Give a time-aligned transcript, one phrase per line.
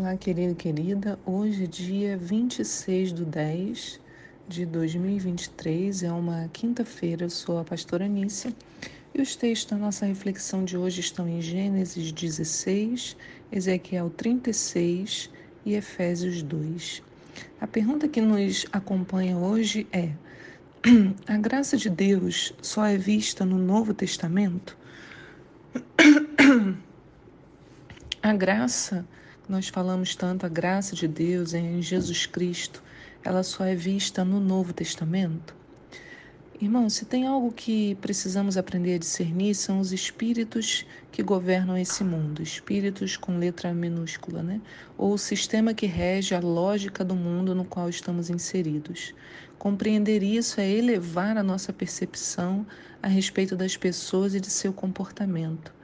[0.00, 1.18] Olá, querido e querida.
[1.26, 4.00] Hoje, dia 26 de 10
[4.46, 7.24] de 2023, é uma quinta-feira.
[7.24, 8.54] Eu sou a pastora Anícia
[9.12, 13.16] e os textos da nossa reflexão de hoje estão em Gênesis 16,
[13.50, 15.32] Ezequiel 36
[15.66, 17.02] e Efésios 2.
[17.60, 20.12] A pergunta que nos acompanha hoje é:
[21.26, 24.78] a graça de Deus só é vista no Novo Testamento?
[28.20, 29.06] A graça
[29.48, 32.82] nós falamos tanto a graça de Deus em Jesus Cristo,
[33.24, 35.56] ela só é vista no Novo Testamento?
[36.60, 42.02] Irmão, se tem algo que precisamos aprender a discernir, são os espíritos que governam esse
[42.02, 44.60] mundo, espíritos com letra minúscula, né?
[44.96, 49.14] Ou o sistema que rege a lógica do mundo no qual estamos inseridos.
[49.56, 52.66] Compreender isso é elevar a nossa percepção
[53.00, 55.77] a respeito das pessoas e de seu comportamento.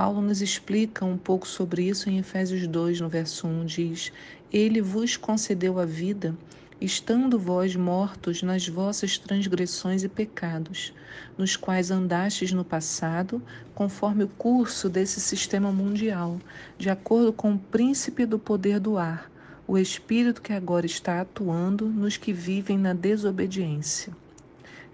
[0.00, 4.10] Paulo nos explica um pouco sobre isso em Efésios 2, no verso 1, diz:
[4.50, 6.34] Ele vos concedeu a vida,
[6.80, 10.94] estando vós mortos nas vossas transgressões e pecados,
[11.36, 13.42] nos quais andastes no passado,
[13.74, 16.40] conforme o curso desse sistema mundial,
[16.78, 19.30] de acordo com o príncipe do poder do ar,
[19.68, 24.16] o espírito que agora está atuando nos que vivem na desobediência.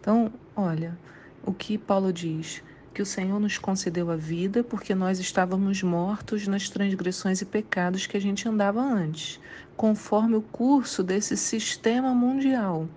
[0.00, 0.98] Então, olha,
[1.44, 2.60] o que Paulo diz:
[2.96, 8.06] que o Senhor nos concedeu a vida porque nós estávamos mortos nas transgressões e pecados
[8.06, 9.38] que a gente andava antes,
[9.76, 12.88] conforme o curso desse sistema mundial.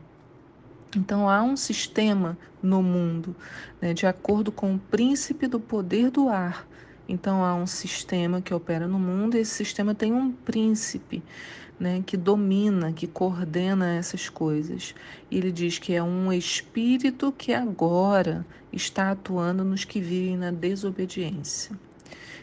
[0.95, 3.36] Então há um sistema no mundo,
[3.81, 6.66] né, de acordo com o príncipe do poder do ar.
[7.09, 11.23] Então há um sistema que opera no mundo e esse sistema tem um príncipe
[11.79, 14.93] né, que domina, que coordena essas coisas.
[15.31, 20.51] E ele diz que é um espírito que agora está atuando nos que vivem na
[20.51, 21.75] desobediência.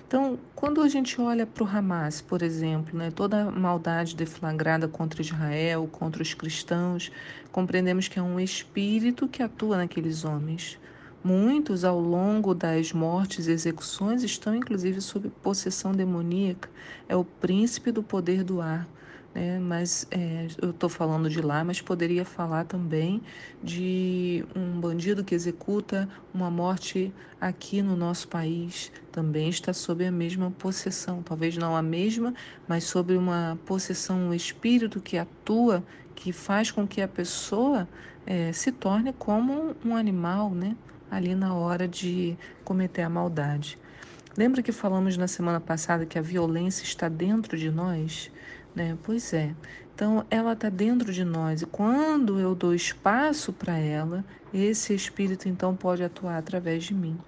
[0.09, 4.89] Então, quando a gente olha para o Hamas, por exemplo, né, toda a maldade deflagrada
[4.89, 7.13] contra Israel, contra os cristãos,
[7.53, 10.77] compreendemos que é um espírito que atua naqueles homens.
[11.27, 16.71] Muitos, ao longo das mortes e execuções, estão inclusive sob possessão demoníaca.
[17.09, 18.87] É o príncipe do poder do ar
[19.35, 19.59] né?
[19.59, 23.21] mas é, eu estou falando de lá, mas poderia falar também
[23.63, 30.13] de um bandido que executa uma morte aqui no nosso país, também está sob a
[30.13, 32.33] mesma possessão, talvez não a mesma,
[32.69, 35.85] mas sobre uma possessão, um espírito que atua,
[36.15, 37.89] que faz com que a pessoa
[38.25, 40.77] é, se torne como um animal, né?
[41.11, 43.79] Ali na hora de cometer a maldade.
[44.37, 48.31] Lembra que falamos na semana passada que a violência está dentro de nós?
[48.75, 48.97] Né?
[49.03, 49.55] Pois é.
[49.95, 54.23] Então, ela está dentro de nós e quando eu dou espaço para ela,
[54.53, 57.19] esse espírito então pode atuar através de mim.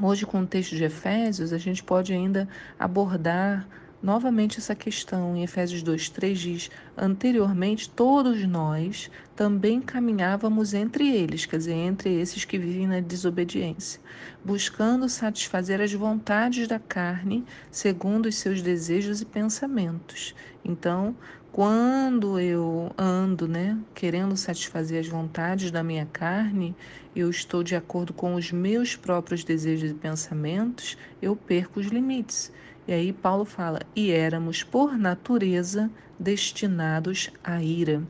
[0.00, 2.48] Hoje, com o texto de Efésios, a gente pode ainda
[2.78, 3.68] abordar
[4.02, 5.36] novamente essa questão.
[5.36, 12.44] Em Efésios 2:3 diz: "Anteriormente todos nós também caminhávamos entre eles, quer dizer, entre esses
[12.44, 14.00] que vivem na desobediência,
[14.44, 20.34] buscando satisfazer as vontades da carne, segundo os seus desejos e pensamentos."
[20.64, 21.16] Então,
[21.52, 26.76] quando eu ando, né, querendo satisfazer as vontades da minha carne,
[27.14, 32.52] eu estou de acordo com os meus próprios desejos e pensamentos, eu perco os limites.
[32.86, 38.02] E aí Paulo fala: e éramos por natureza destinados à ira.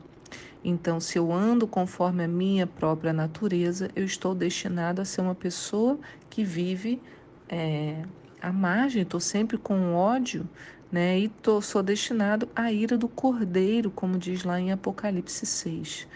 [0.63, 5.33] Então, se eu ando conforme a minha própria natureza, eu estou destinado a ser uma
[5.33, 7.01] pessoa que vive
[7.49, 8.03] é,
[8.39, 10.47] à margem, estou sempre com ódio,
[10.91, 11.19] né?
[11.19, 16.07] E tô, sou destinado à ira do cordeiro, como diz lá em Apocalipse 6.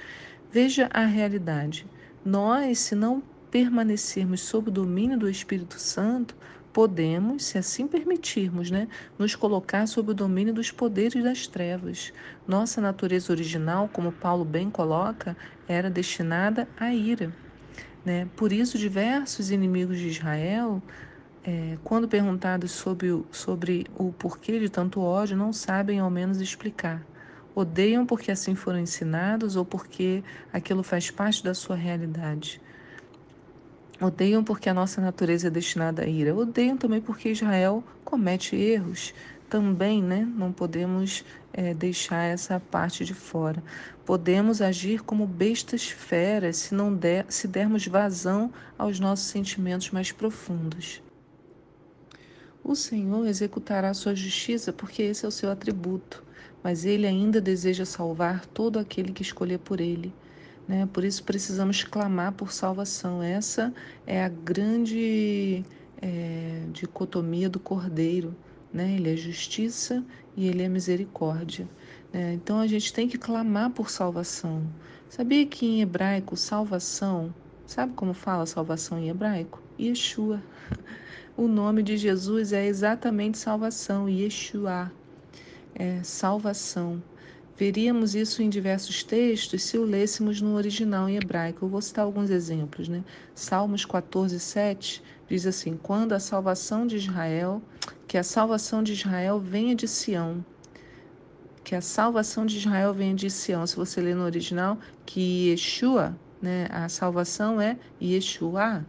[0.52, 1.88] Veja a realidade.
[2.24, 6.36] Nós, se não permanecermos sob o domínio do Espírito Santo,
[6.74, 12.12] podemos, se assim permitirmos, né, nos colocar sob o domínio dos poderes das trevas.
[12.46, 15.38] Nossa natureza original, como Paulo bem coloca,
[15.70, 17.34] era destinada à ira.
[18.04, 18.28] Né?
[18.36, 20.84] Por isso, diversos inimigos de Israel,
[21.48, 26.42] é, quando perguntados sobre o, sobre o porquê de tanto ódio, não sabem ao menos
[26.42, 27.06] explicar.
[27.54, 32.60] Odeiam porque assim foram ensinados ou porque aquilo faz parte da sua realidade.
[34.02, 36.36] Odeiam porque a nossa natureza é destinada à ira.
[36.36, 39.14] Odeiam também porque Israel comete erros.
[39.48, 40.28] Também, né?
[40.36, 43.64] Não podemos é, deixar essa parte de fora.
[44.04, 50.12] Podemos agir como bestas feras se não der, se dermos vazão aos nossos sentimentos mais
[50.12, 51.05] profundos.
[52.68, 56.24] O Senhor executará sua justiça porque esse é o seu atributo,
[56.64, 60.12] mas ele ainda deseja salvar todo aquele que escolher por ele.
[60.68, 60.90] Né?
[60.92, 63.22] Por isso precisamos clamar por salvação.
[63.22, 63.72] Essa
[64.08, 65.64] é a grande
[66.02, 68.36] é, dicotomia do cordeiro.
[68.74, 68.96] né?
[68.96, 70.04] Ele é justiça
[70.36, 71.70] e ele é misericórdia.
[72.12, 72.34] Né?
[72.34, 74.64] Então a gente tem que clamar por salvação.
[75.08, 77.32] Sabia que em hebraico salvação,
[77.68, 79.65] sabe como fala salvação em hebraico?
[79.80, 80.42] Yeshua.
[81.38, 84.92] O nome de Jesus é exatamente salvação, Yeshua.
[85.74, 87.04] É salvação.
[87.58, 91.64] Veríamos isso em diversos textos se o lêssemos no original em hebraico.
[91.64, 92.90] Eu vou citar alguns exemplos.
[92.90, 93.04] Né?
[93.34, 97.62] Salmos 14, 7 diz assim: Quando a salvação de Israel,
[98.08, 100.46] que a salvação de Israel venha de Sião.
[101.64, 103.66] Que a salvação de Israel venha de Sião.
[103.66, 108.86] Se você ler no original, que Yeshua, né, a salvação é Yeshua,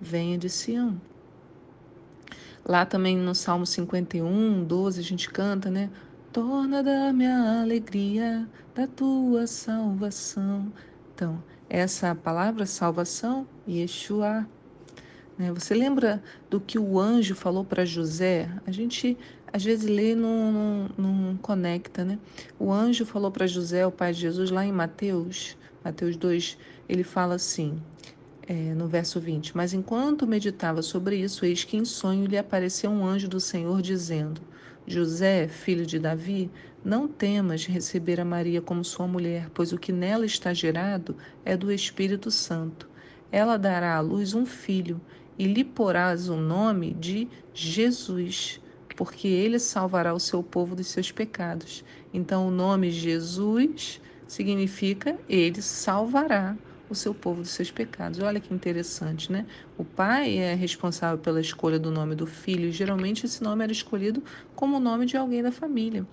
[0.00, 1.00] venha de Sião.
[2.64, 5.90] Lá também no Salmo 51, 12, a gente canta, né?
[6.32, 10.70] Torna da minha alegria, da tua salvação.
[11.14, 14.46] Então, essa palavra salvação, Yeshua.
[15.38, 15.52] Né?
[15.52, 18.50] Você lembra do que o anjo falou para José?
[18.66, 19.16] A gente
[19.52, 22.18] às vezes lê não, não, não conecta, né?
[22.58, 26.58] O anjo falou para José, o pai de Jesus, lá em Mateus, Mateus 2,
[26.88, 27.80] ele fala assim:
[28.48, 32.90] é, no verso 20: Mas enquanto meditava sobre isso, eis que em sonho lhe apareceu
[32.90, 34.40] um anjo do Senhor, dizendo:
[34.86, 36.50] José, filho de Davi,
[36.82, 41.14] não temas receber a Maria como sua mulher, pois o que nela está gerado
[41.44, 42.88] é do Espírito Santo.
[43.30, 44.98] Ela dará à luz um filho,
[45.38, 48.62] e lhe porás o nome de Jesus,
[48.96, 51.84] porque ele salvará o seu povo dos seus pecados.
[52.14, 56.56] Então, o nome Jesus significa ele salvará
[56.88, 58.20] o seu povo dos seus pecados.
[58.20, 59.46] Olha que interessante, né?
[59.76, 63.72] O pai é responsável pela escolha do nome do filho, e geralmente esse nome era
[63.72, 64.22] escolhido
[64.54, 66.06] como o nome de alguém da família.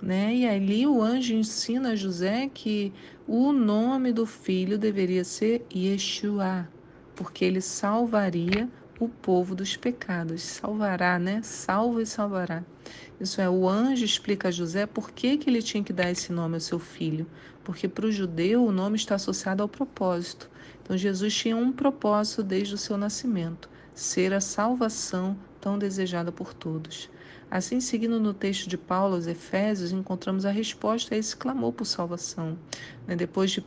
[0.00, 0.34] Né?
[0.34, 2.92] E ali o anjo ensina a José que
[3.26, 6.68] o nome do filho deveria ser Yeshua,
[7.14, 8.68] porque ele salvaria
[8.98, 10.42] o povo dos pecados.
[10.42, 11.40] Salvará, né?
[11.42, 12.62] Salva e salvará.
[13.20, 16.32] Isso é, o anjo explica a José por que, que ele tinha que dar esse
[16.32, 17.26] nome ao seu filho.
[17.64, 20.50] Porque para o judeu o nome está associado ao propósito.
[20.82, 26.54] Então Jesus tinha um propósito desde o seu nascimento: ser a salvação tão desejada por
[26.54, 27.10] todos.
[27.50, 31.84] Assim, seguindo no texto de Paulo aos Efésios, encontramos a resposta a esse clamor por
[31.84, 32.58] salvação.
[33.06, 33.14] Né?
[33.14, 33.64] Depois de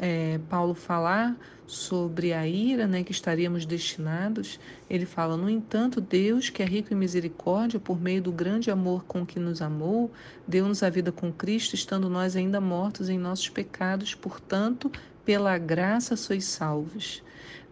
[0.00, 1.36] é, Paulo falar
[1.70, 4.58] sobre a ira né, que estaríamos destinados,
[4.88, 9.04] ele fala: No entanto, Deus, que é rico em misericórdia, por meio do grande amor
[9.04, 10.10] com que nos amou,
[10.46, 14.90] deu-nos a vida com Cristo, estando nós ainda mortos em nossos pecados, portanto,
[15.24, 17.22] pela graça sois salvos.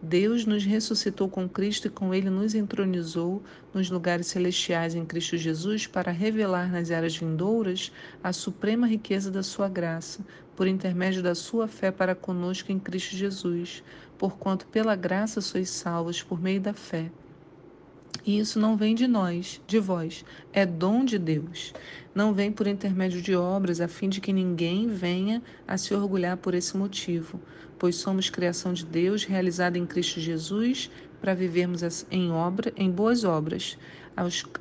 [0.01, 3.43] Deus nos ressuscitou com Cristo e com ele nos entronizou
[3.73, 7.91] nos lugares celestiais em Cristo Jesus para revelar nas eras vindouras
[8.23, 10.25] a suprema riqueza da sua graça,
[10.55, 13.83] por intermédio da sua fé para conosco em Cristo Jesus,
[14.17, 17.11] porquanto pela graça sois salvos por meio da fé.
[18.29, 20.23] E isso não vem de nós, de vós,
[20.53, 21.73] é dom de Deus.
[22.13, 26.37] Não vem por intermédio de obras, a fim de que ninguém venha a se orgulhar
[26.37, 27.41] por esse motivo,
[27.79, 33.23] pois somos criação de Deus, realizada em Cristo Jesus, para vivermos em obra, em boas
[33.23, 33.79] obras,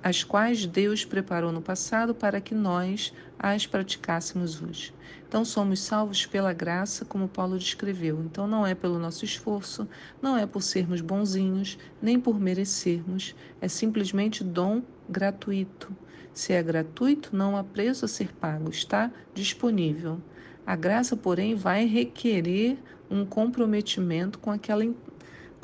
[0.03, 4.95] as quais Deus preparou no passado para que nós as praticássemos hoje.
[5.27, 8.23] Então somos salvos pela graça, como Paulo descreveu.
[8.25, 9.89] Então não é pelo nosso esforço,
[10.23, 15.95] não é por sermos bonzinhos, nem por merecermos, é simplesmente dom gratuito.
[16.33, 20.21] Se é gratuito, não há preço a ser pago, está disponível.
[20.65, 22.79] A graça, porém, vai requerer
[23.11, 24.85] um comprometimento com aquela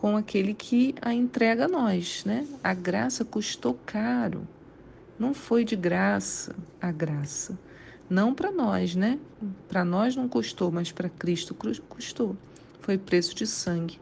[0.05, 2.47] com aquele que a entrega a nós, né?
[2.63, 4.47] A graça custou caro.
[5.19, 7.59] Não foi de graça a graça.
[8.07, 9.19] Não para nós, né?
[9.67, 11.55] Para nós não custou, mas para Cristo
[11.89, 12.37] custou.
[12.83, 13.99] Foi preço de sangue.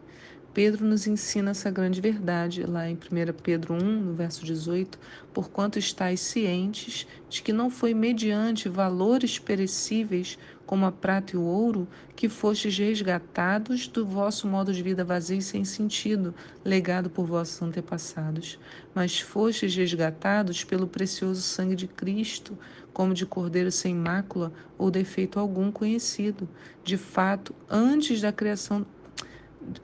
[0.53, 2.99] Pedro nos ensina essa grande verdade lá em 1
[3.41, 4.99] Pedro 1, no verso 18,
[5.33, 11.43] porquanto estáis cientes de que não foi mediante valores perecíveis como a prata e o
[11.43, 17.27] ouro que fostes resgatados do vosso modo de vida vazio e sem sentido, legado por
[17.27, 18.59] vossos antepassados,
[18.95, 22.57] mas fostes resgatados pelo precioso sangue de Cristo,
[22.93, 26.49] como de cordeiro sem mácula ou defeito algum conhecido,
[26.85, 28.87] de fato, antes da criação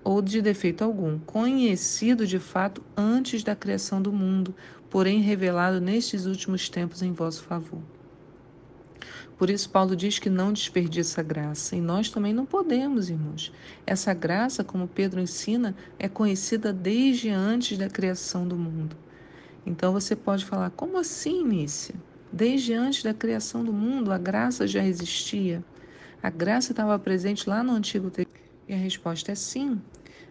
[0.03, 4.55] ou de defeito algum, conhecido de fato antes da criação do mundo,
[4.91, 7.81] porém revelado nestes últimos tempos em vosso favor.
[9.39, 13.53] Por isso, Paulo diz que não desperdiça a graça, e nós também não podemos, irmãos.
[13.87, 18.97] Essa graça, como Pedro ensina, é conhecida desde antes da criação do mundo.
[19.65, 21.95] Então você pode falar: como assim, Nícia?
[22.33, 25.65] Desde antes da criação do mundo, a graça já existia.
[26.21, 28.39] A graça estava presente lá no Antigo Testamento.
[28.67, 29.81] E a resposta é sim.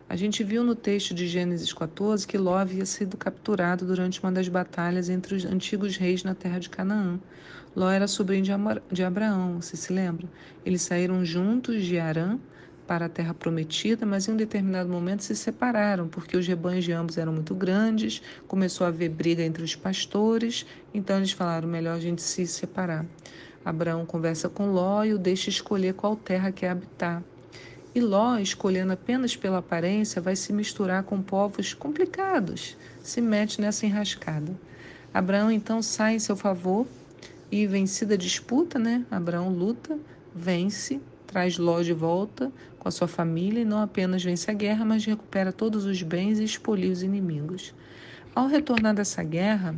[0.09, 4.31] A gente viu no texto de Gênesis 14 que Ló havia sido capturado durante uma
[4.31, 7.19] das batalhas entre os antigos reis na terra de Canaã.
[7.77, 8.43] Ló era sobrinho
[8.91, 10.27] de Abraão, você se lembra?
[10.65, 12.39] Eles saíram juntos de Arã
[12.87, 16.91] para a terra prometida, mas em um determinado momento se separaram, porque os rebanhos de
[16.91, 21.97] ambos eram muito grandes, começou a haver briga entre os pastores, então eles falaram: melhor
[21.97, 23.05] a gente se separar.
[23.63, 27.21] Abraão conversa com Ló e o deixa escolher qual terra quer habitar.
[27.93, 33.85] E Ló, escolhendo apenas pela aparência, vai se misturar com povos complicados, se mete nessa
[33.85, 34.51] enrascada.
[35.13, 36.87] Abraão então sai em seu favor
[37.51, 39.05] e, vencida a disputa, né?
[39.09, 39.97] Abraão luta,
[40.35, 44.85] vence, traz Ló de volta com a sua família e não apenas vence a guerra,
[44.85, 47.73] mas recupera todos os bens e expolia os inimigos.
[48.33, 49.75] Ao retornar dessa guerra,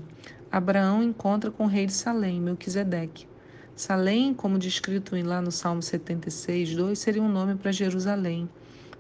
[0.52, 3.28] Abraão encontra com o rei de Salém, Melquisedeque.
[3.76, 8.50] Salém, como descrito lá no Salmo 76, 2, seria um nome para Jerusalém.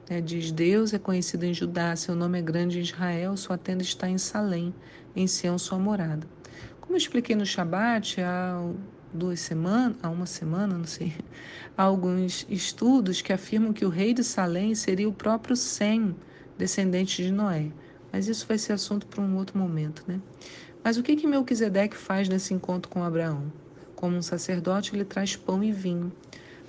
[0.10, 3.84] É, diz: Deus é conhecido em Judá, seu nome é grande em Israel, sua tenda
[3.84, 4.74] está em Salém,
[5.16, 6.26] em Sião, sua morada.
[6.89, 8.67] Como eu expliquei no Shabat, há
[9.13, 11.13] duas semanas, há uma semana, não sei,
[11.77, 16.15] há alguns estudos que afirmam que o rei de Salém seria o próprio Sem,
[16.58, 17.67] descendente de Noé.
[18.12, 20.19] Mas isso vai ser assunto para um outro momento, né?
[20.84, 23.53] Mas o que que Melquisedeque faz nesse encontro com Abraão?
[23.96, 26.12] Como um sacerdote, ele traz pão e vinho.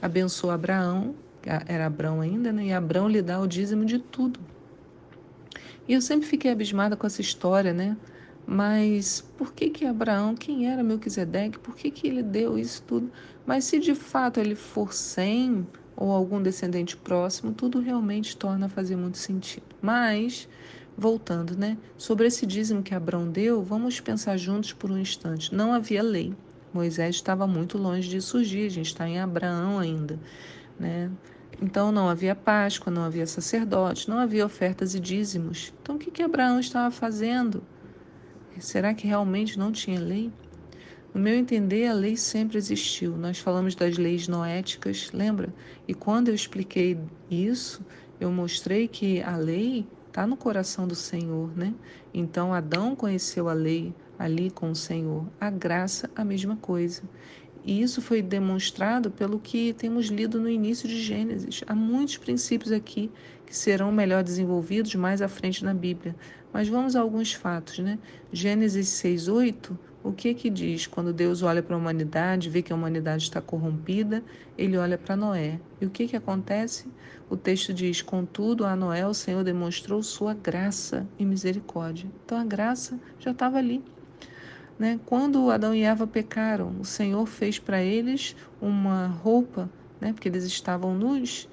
[0.03, 1.15] Abençoa Abraão,
[1.67, 2.67] era Abraão ainda, né?
[2.67, 4.39] E Abraão lhe dá o dízimo de tudo.
[5.89, 7.97] E eu sempre fiquei abismada com essa história, né?
[8.53, 13.09] Mas por que que Abraão, quem era Melquisedeque, por que que ele deu isso tudo?
[13.47, 15.65] Mas se de fato ele for sem
[15.95, 19.67] ou algum descendente próximo, tudo realmente torna a fazer muito sentido.
[19.81, 20.49] Mas,
[20.97, 21.79] voltando, né?
[21.97, 25.55] Sobre esse dízimo que Abraão deu, vamos pensar juntos por um instante.
[25.55, 26.35] Não havia lei.
[26.75, 30.19] Moisés estava muito longe de surgir, a gente está em Abraão ainda,
[30.77, 31.09] né?
[31.63, 35.73] Então não havia Páscoa, não havia sacerdote, não havia ofertas e dízimos.
[35.81, 37.63] Então o que, que Abraão estava fazendo?
[38.59, 40.33] Será que realmente não tinha lei?
[41.13, 43.17] No meu entender, a lei sempre existiu.
[43.17, 45.53] Nós falamos das leis noéticas, lembra?
[45.87, 46.99] E quando eu expliquei
[47.31, 47.85] isso,
[48.21, 51.75] eu mostrei que a lei está no coração do Senhor, né?
[52.13, 55.27] Então Adão conheceu a lei, ali com o Senhor.
[55.41, 57.03] A graça, a mesma coisa.
[57.65, 61.63] E isso foi demonstrado pelo que temos lido no início de Gênesis.
[61.67, 63.11] Há muitos princípios aqui
[63.45, 66.15] que serão melhor desenvolvidos mais à frente na Bíblia.
[66.53, 67.99] Mas vamos a alguns fatos, né?
[68.33, 70.87] Gênesis 6:8, o que que diz?
[70.87, 74.25] Quando Deus olha para a humanidade, vê que a humanidade está corrompida,
[74.57, 75.61] ele olha para Noé.
[75.81, 76.89] E o que que acontece?
[77.29, 82.11] O texto diz: "Contudo, a Noé o Senhor demonstrou sua graça e misericórdia".
[82.25, 83.85] Então a graça já estava ali.
[84.79, 84.99] Né?
[85.05, 89.69] Quando Adão e Eva pecaram, o Senhor fez para eles uma roupa,
[90.01, 90.13] né?
[90.13, 91.47] porque eles estavam nus.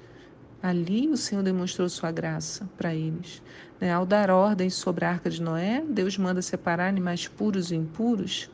[0.62, 3.42] Ali o Senhor demonstrou sua graça para eles.
[3.80, 3.92] Né?
[3.92, 8.50] Ao dar ordens sobre a arca de Noé, Deus manda separar animais puros e impuros.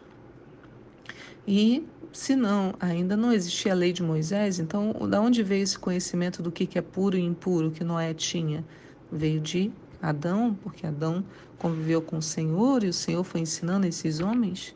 [1.48, 5.78] E se não, ainda não existia a lei de Moisés, então da onde veio esse
[5.78, 8.64] conhecimento do que é puro e impuro que Noé tinha?
[9.10, 11.24] Veio de Adão, porque Adão
[11.58, 14.74] conviveu com o Senhor e o Senhor foi ensinando esses homens.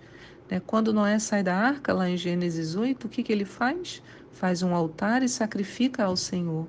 [0.51, 0.61] Né?
[0.67, 4.03] Quando Noé sai da arca, lá em Gênesis 8, o que, que ele faz?
[4.33, 6.67] Faz um altar e sacrifica ao Senhor.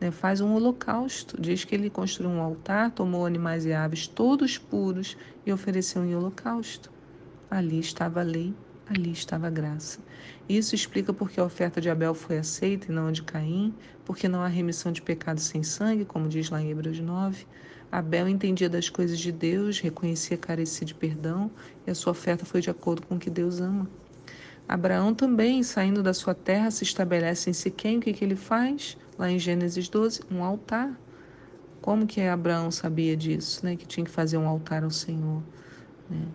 [0.00, 0.10] Né?
[0.10, 1.40] Faz um holocausto.
[1.40, 6.14] Diz que ele construiu um altar, tomou animais e aves todos puros e ofereceu em
[6.14, 6.92] holocausto.
[7.50, 8.54] Ali estava a lei,
[8.88, 10.00] ali estava a graça.
[10.48, 13.74] Isso explica porque a oferta de Abel foi aceita e não a de Caim,
[14.04, 17.46] porque não há remissão de pecados sem sangue, como diz lá em Hebreus 9
[17.90, 21.50] Abel entendia das coisas de Deus, reconhecia carecer de perdão
[21.86, 23.88] e a sua oferta foi de acordo com o que Deus ama.
[24.68, 27.98] Abraão também, saindo da sua terra, se estabelece em Siquém.
[27.98, 28.96] O que, que ele faz?
[29.18, 30.98] Lá em Gênesis 12, um altar.
[31.80, 33.76] Como que Abraão sabia disso, né?
[33.76, 35.42] Que tinha que fazer um altar ao Senhor.
[36.10, 36.26] Né?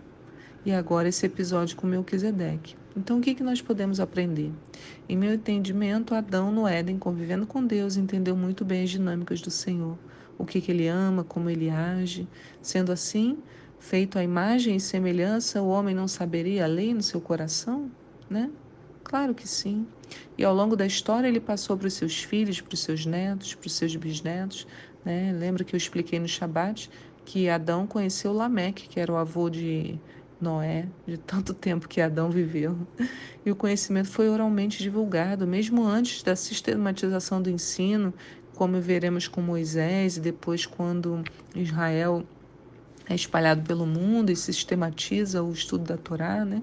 [0.64, 2.76] E agora esse episódio com Melquisedeque.
[2.96, 4.52] Então, o que, que nós podemos aprender?
[5.08, 9.50] Em meu entendimento, Adão no Éden, convivendo com Deus, entendeu muito bem as dinâmicas do
[9.50, 9.98] Senhor
[10.42, 12.28] o que, que ele ama, como ele age.
[12.60, 13.38] Sendo assim,
[13.78, 17.90] feito a imagem e semelhança, o homem não saberia a lei no seu coração?
[18.32, 18.50] Né?
[19.04, 19.86] Claro que sim.
[20.38, 23.54] E ao longo da história ele passou para os seus filhos, para os seus netos,
[23.54, 24.66] para os seus bisnetos.
[25.04, 25.32] Né?
[25.38, 26.90] Lembra que eu expliquei no Shabat
[27.24, 29.98] que Adão conheceu Lameque, que era o avô de
[30.40, 32.76] Noé, de tanto tempo que Adão viveu.
[33.44, 38.12] E o conhecimento foi oralmente divulgado, mesmo antes da sistematização do ensino,
[38.54, 41.22] como veremos com Moisés e depois quando
[41.54, 42.24] Israel
[43.08, 46.62] é espalhado pelo mundo e sistematiza o estudo da Torá, né?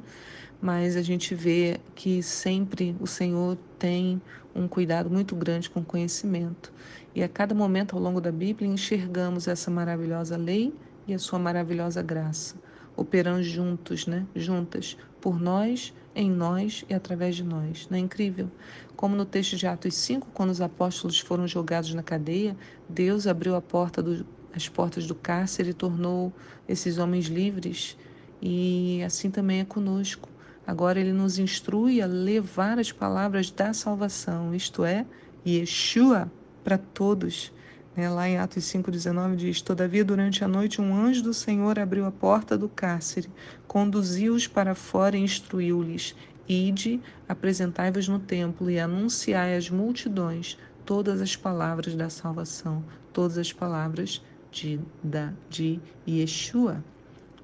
[0.62, 4.22] Mas a gente vê que sempre o Senhor tem
[4.54, 6.72] um cuidado muito grande com o conhecimento.
[7.16, 10.74] E a cada momento ao longo da Bíblia enxergamos essa maravilhosa lei
[11.08, 12.56] e a sua maravilhosa graça,
[12.96, 14.25] operando juntos, né?
[14.36, 17.88] Juntas, por nós, em nós e através de nós.
[17.89, 18.50] Não é incrível?
[18.96, 22.56] Como no texto de Atos 5, quando os apóstolos foram jogados na cadeia,
[22.88, 26.34] Deus abriu a porta do, as portas do cárcere e tornou
[26.68, 27.98] esses homens livres.
[28.42, 30.30] E assim também é conosco.
[30.69, 35.03] Agora ele nos instrui a levar as palavras da salvação, isto é,
[35.43, 36.31] Yeshua,
[36.63, 37.51] para todos.
[37.95, 38.07] Né?
[38.07, 42.11] Lá em Atos 5,19 diz: Todavia, durante a noite, um anjo do Senhor abriu a
[42.11, 43.31] porta do cárcere,
[43.67, 46.15] conduziu-os para fora e instruiu-lhes:
[46.47, 53.51] Ide, apresentai-vos no templo e anunciai às multidões todas as palavras da salvação, todas as
[53.51, 56.83] palavras de, da, de Yeshua.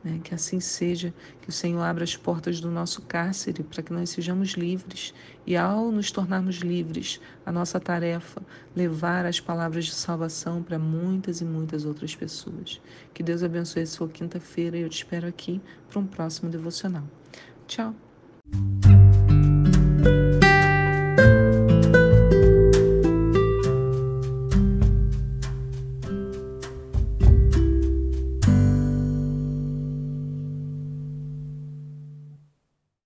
[0.05, 0.21] Né?
[0.23, 4.11] Que assim seja, que o Senhor abra as portas do nosso cárcere para que nós
[4.11, 5.15] sejamos livres
[5.47, 8.39] e, ao nos tornarmos livres, a nossa tarefa
[8.75, 12.79] levar as palavras de salvação para muitas e muitas outras pessoas.
[13.15, 15.59] Que Deus abençoe a sua quinta-feira e eu te espero aqui
[15.89, 17.03] para um próximo devocional.
[17.65, 17.95] Tchau!